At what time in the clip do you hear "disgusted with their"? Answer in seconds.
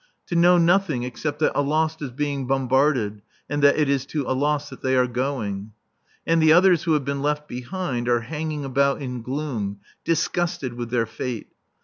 10.03-11.05